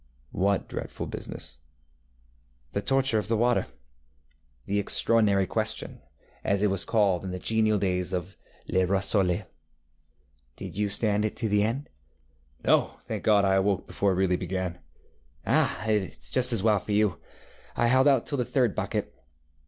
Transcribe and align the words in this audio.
ŌĆØ 0.01 0.33
ŌĆ£What 0.63 0.67
dreadful 0.67 1.05
business? 1.05 1.57
ŌĆØ 2.73 2.81
ŌĆ£The 2.81 2.85
torture 2.87 3.19
of 3.19 3.27
the 3.27 3.37
waterŌĆöthe 3.37 3.67
ŌĆśExtraordinary 4.67 5.47
Question, 5.47 6.01
ŌĆÖ 6.01 6.27
as 6.43 6.63
it 6.63 6.71
was 6.71 6.85
called 6.85 7.23
in 7.23 7.29
the 7.29 7.37
genial 7.37 7.77
days 7.77 8.11
of 8.11 8.35
ŌĆśLe 8.67 8.89
Roi 8.89 8.99
Soleil.ŌĆÖ 8.99 9.45
Did 10.55 10.75
you 10.77 10.89
stand 10.89 11.23
it 11.23 11.33
out 11.33 11.35
to 11.37 11.49
the 11.49 11.61
end? 11.63 11.89
ŌĆØ 12.63 12.79
ŌĆ£No, 12.79 12.99
thank 13.03 13.21
God, 13.23 13.45
I 13.45 13.53
awoke 13.53 13.85
before 13.85 14.13
it 14.13 14.15
really 14.15 14.37
began. 14.37 14.79
ŌĆØ 15.45 15.65
ŌĆ£Ah! 15.67 15.87
it 15.89 16.01
is 16.17 16.29
just 16.31 16.51
as 16.51 16.63
well 16.63 16.79
for 16.79 16.93
you. 16.93 17.19
I 17.75 17.85
held 17.85 18.07
out 18.07 18.25
till 18.25 18.39
the 18.39 18.43
third 18.43 18.73
bucket. 18.73 19.13